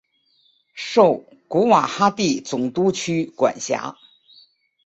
[0.73, 3.95] 受古瓦哈蒂总教区管辖。